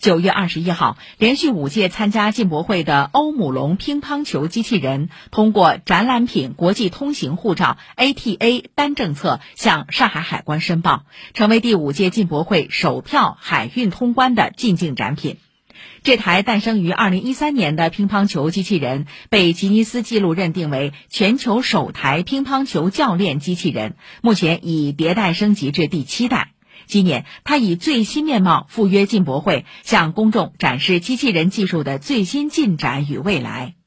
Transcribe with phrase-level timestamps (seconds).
[0.00, 11.02] 九月二十一号，连续五届参加进博会的欧姆龙乒乓球机器人通过展览品国际通行护照 （ATA） 单政策向上海海关申报，
[11.34, 15.38] 成为第五届进博会首票海运通关的进境展品。
[16.04, 26.47] 这台诞生于二零一三年的乒乓球机器人被吉尼斯纪录认定为全球首台乒乓球教练机器人，目前已迭代升级至第七代。
[26.88, 33.77] 今年，他以最新面貌赴约进博会，向公众展示机器人技术的最新进展与未来。